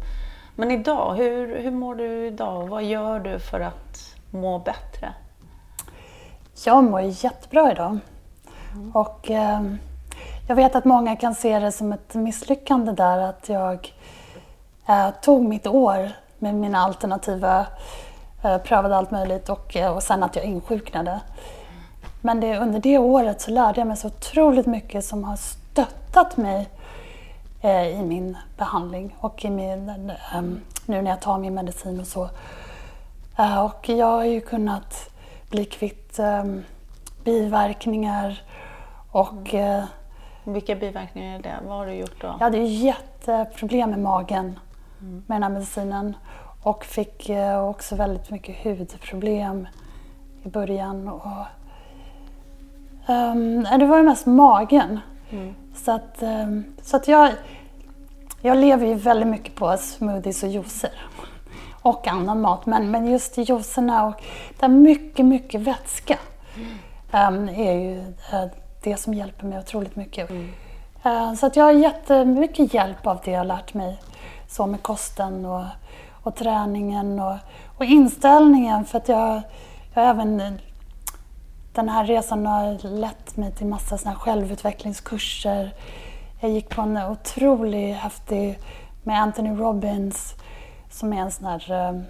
[0.54, 2.68] Men idag, hur, hur mår du idag?
[2.68, 5.14] Vad gör du för att må bättre?
[6.64, 7.98] Jag mår jättebra idag.
[8.94, 9.62] Och eh,
[10.48, 13.94] jag vet att många kan se det som ett misslyckande där att jag
[14.88, 17.66] eh, tog mitt år med mina alternativa,
[18.42, 21.20] eh, prövade allt möjligt och, eh, och sen att jag insjuknade.
[22.20, 26.36] Men det, under det året så lärde jag mig så otroligt mycket som har stöttat
[26.36, 26.68] mig
[27.60, 30.42] eh, i min behandling och i min, eh,
[30.86, 32.28] nu när jag tar min medicin och så.
[33.38, 35.10] Eh, och jag har ju kunnat
[35.48, 36.64] bli kvitt ehm,
[37.24, 38.42] biverkningar
[39.10, 39.86] och mm.
[40.44, 41.54] Vilka biverkningar är det?
[41.66, 42.26] Vad har du gjort då?
[42.26, 44.58] Jag hade jätteproblem med magen
[45.00, 45.22] mm.
[45.26, 46.16] med den här medicinen
[46.62, 47.30] och fick
[47.68, 49.68] också väldigt mycket hudproblem
[50.42, 51.08] i början.
[51.08, 51.26] Och,
[53.08, 55.00] um, det var ju mest magen.
[55.30, 55.54] Mm.
[55.74, 57.30] Så att, um, så att jag,
[58.42, 60.92] jag lever ju väldigt mycket på smoothies och juicer
[61.82, 62.66] och annan mat.
[62.66, 64.22] Men, men just juicerna och
[64.58, 66.18] det är mycket, mycket vätska
[67.12, 68.46] um, är ju uh,
[68.82, 70.30] det som hjälper mig otroligt mycket.
[70.30, 70.48] Mm.
[71.06, 74.02] Uh, så att jag har jättemycket hjälp av det jag har lärt mig.
[74.48, 75.64] Så med kosten och,
[76.22, 77.36] och träningen och,
[77.76, 78.84] och inställningen.
[78.84, 79.42] För att jag,
[79.94, 80.58] jag även
[81.72, 85.74] den här resan har lett mig till massa såna självutvecklingskurser.
[86.40, 88.58] Jag gick på en otroligt häftig
[89.02, 90.34] med Anthony Robbins
[90.90, 92.00] som är en sån här eh,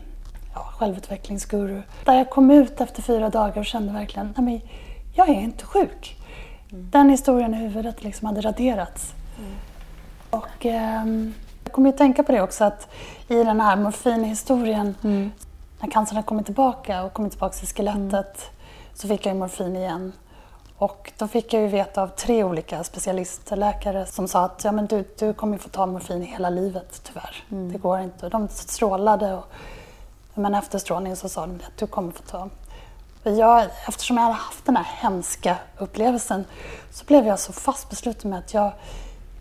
[0.54, 1.82] ja, självutvecklingsguru.
[2.04, 4.60] Där jag kom ut efter fyra dagar och kände verkligen, men
[5.14, 6.16] jag är inte sjuk.
[6.72, 6.90] Mm.
[6.90, 9.14] Den historien i huvudet liksom hade raderats.
[9.38, 9.50] Mm.
[10.30, 11.04] Och eh,
[11.72, 12.88] jag kommer att tänka på det också att
[13.28, 15.32] i den här morfinhistorien, mm.
[15.80, 18.50] när cancern har kommit tillbaka och kommit tillbaka till skelettet,
[18.94, 20.12] så fick jag morfin igen.
[20.78, 24.86] Och då fick jag ju veta av tre olika specialistläkare som sa att ja, men
[24.86, 27.44] du, du kommer få ta morfin hela livet tyvärr.
[27.50, 27.72] Mm.
[27.72, 28.28] Det går inte.
[28.28, 29.46] De strålade och
[30.34, 32.48] men efter strålningen så sa de att du kommer få ta.
[33.22, 36.44] Jag, eftersom jag hade haft den här hemska upplevelsen
[36.90, 38.72] så blev jag så fast besluten med att jag,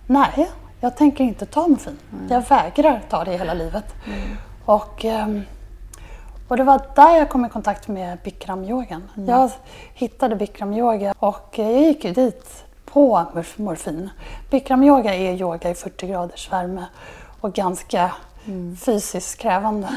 [0.07, 0.49] nej,
[0.81, 1.97] jag tänker inte ta morfin.
[2.13, 2.27] Mm.
[2.29, 3.85] Jag vägrar ta det hela livet.
[4.05, 4.37] Mm.
[4.65, 5.43] Och, um,
[6.47, 9.09] och det var där jag kom i kontakt med bikramyogan.
[9.17, 9.29] Mm.
[9.29, 9.51] Jag
[9.93, 13.25] hittade bikramyoga och jag gick ju dit på
[13.57, 14.09] morfin.
[14.49, 16.85] Bikramyoga är yoga i 40 graders värme
[17.41, 18.11] och ganska
[18.45, 18.77] mm.
[18.77, 19.87] fysiskt krävande.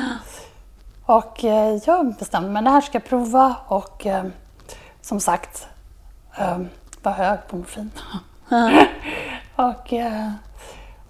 [1.07, 4.25] Och eh, jag bestämde mig, det här ska jag prova och eh,
[5.01, 5.69] som sagt
[6.39, 6.59] eh,
[7.03, 7.91] var hög på morfin.
[9.57, 10.31] och, eh,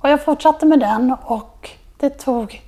[0.05, 2.63] och jag fortsatte med den och det tog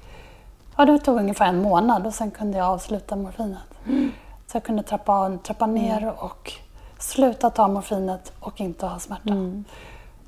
[0.76, 3.58] Ja, det tog ungefär en månad och sen kunde jag avsluta morfinet.
[3.86, 4.12] Mm.
[4.46, 6.14] Så jag kunde trappa, trappa ner mm.
[6.14, 6.52] och
[6.98, 9.30] sluta ta morfinet och inte ha smärta.
[9.30, 9.64] Mm.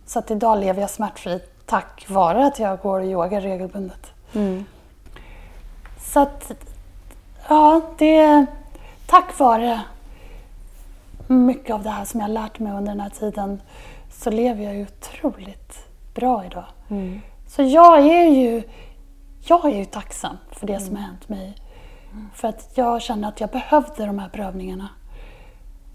[0.06, 4.12] Så att idag lever jag smärtfri tack vare att jag går och yogar regelbundet.
[4.32, 4.64] Mm.
[6.00, 6.52] Så att,
[7.48, 8.46] ja, det är
[9.06, 9.80] tack vare
[11.26, 13.60] mycket av det här som jag lärt mig under den här tiden
[14.12, 16.66] så lever jag ju otroligt bra idag.
[16.90, 17.20] Mm.
[17.46, 18.62] Så jag är ju
[19.40, 21.54] jag är ju tacksam för det som har hänt mig.
[22.34, 24.88] För att jag känner att jag behövde de här prövningarna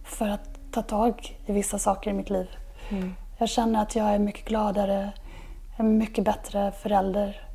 [0.04, 2.48] för att ta tag i vissa saker i mitt liv.
[2.90, 3.16] Mm.
[3.38, 5.12] Jag känner att jag är mycket gladare,
[5.78, 7.48] en mycket bättre förälder.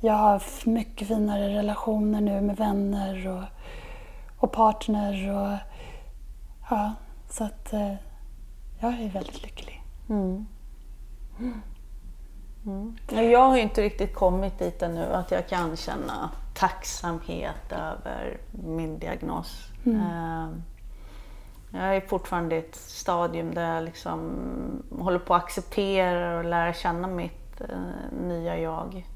[0.00, 3.44] Jag har mycket finare relationer nu med vänner och,
[4.38, 5.30] och partner.
[5.30, 5.58] Och,
[6.70, 6.92] ja,
[7.30, 7.94] så att eh,
[8.80, 9.82] jag är väldigt lycklig.
[10.08, 10.46] Mm.
[12.66, 12.96] Mm.
[13.08, 19.68] Jag har inte riktigt kommit dit ännu att jag kan känna tacksamhet över min diagnos.
[19.86, 20.00] Mm.
[20.00, 20.62] Ehm,
[21.72, 24.32] jag är fortfarande i ett stadium där jag liksom
[24.98, 29.06] håller på att acceptera och lära känna mitt eh, nya jag.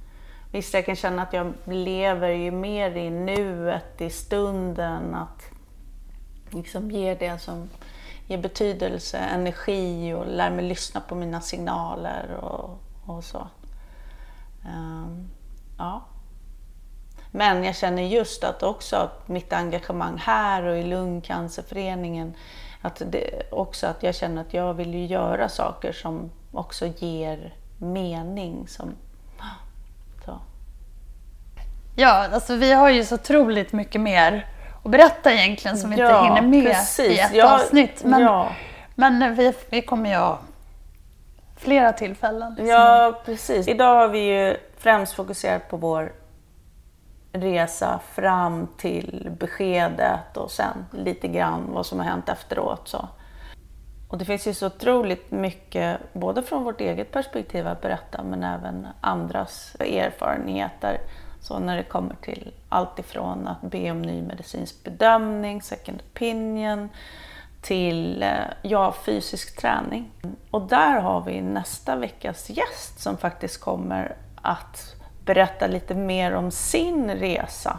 [0.52, 5.42] Visst, jag kan känna att jag lever ju mer i nuet, i stunden, att
[6.50, 7.68] liksom ge det som
[8.26, 13.48] ger betydelse, energi och lär mig lyssna på mina signaler och och så.
[14.64, 15.30] Um,
[15.78, 16.04] ja.
[17.30, 22.34] Men jag känner just att också att mitt engagemang här och i Lungcancerföreningen,
[22.82, 27.54] att det, också att jag känner att jag vill ju göra saker som också ger
[27.78, 28.68] mening.
[28.68, 28.94] Som,
[30.24, 30.38] så.
[31.96, 34.46] Ja, alltså vi har ju så otroligt mycket mer
[34.84, 37.18] att berätta egentligen som vi ja, inte hinner med precis.
[37.18, 38.04] i ett ja, avsnitt.
[38.04, 38.48] Men, ja.
[38.94, 40.36] men vi, vi kommer ju
[41.56, 42.50] flera tillfällen.
[42.50, 42.66] Liksom.
[42.66, 43.68] Ja, precis.
[43.68, 46.12] Idag har vi ju främst fokuserat på vår
[47.32, 52.88] resa fram till beskedet och sen lite grann vad som har hänt efteråt.
[52.88, 53.08] Så.
[54.08, 58.44] Och det finns ju så otroligt mycket, både från vårt eget perspektiv att berätta, men
[58.44, 61.00] även andras erfarenheter.
[61.40, 66.88] Så när det kommer till allt ifrån att be om ny medicinsk bedömning, second opinion,
[67.66, 68.30] till eh,
[68.62, 70.10] ja, fysisk träning.
[70.50, 74.94] Och där har vi nästa veckas gäst som faktiskt kommer att
[75.24, 77.78] berätta lite mer om sin resa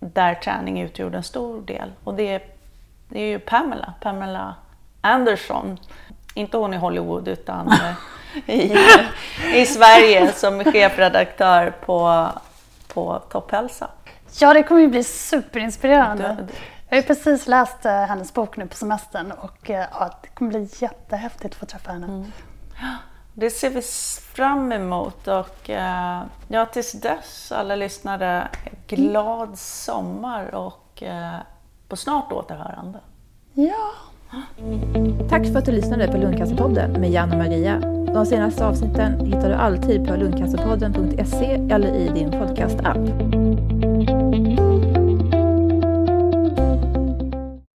[0.00, 1.92] där träning utgjorde en stor del.
[2.04, 2.42] Och det är,
[3.08, 4.54] det är ju Pamela, Pamela
[5.00, 5.78] Anderson.
[6.34, 7.72] Inte hon i Hollywood utan
[8.46, 8.76] eh, i,
[9.54, 12.28] i Sverige som är chefredaktör på,
[12.94, 13.88] på Topphälsa.
[14.40, 16.36] Ja, det kommer ju bli superinspirerande.
[16.92, 20.50] Jag har precis läst eh, hennes bok nu på semestern och eh, ja, det kommer
[20.50, 22.06] bli jättehäftigt att få träffa henne.
[22.06, 22.24] Mm.
[23.34, 23.82] Det ser vi
[24.34, 28.48] fram emot och eh, ja, tills dess alla lyssnare,
[28.86, 31.02] glad sommar och
[31.88, 32.98] på snart återhörande.
[33.52, 33.92] Ja.
[35.28, 37.80] Tack för att du lyssnade på Lundcancerpodden med Jan och Maria.
[38.14, 42.98] De senaste avsnitten hittar du alltid på lundcancerpodden.se eller i din podcastapp.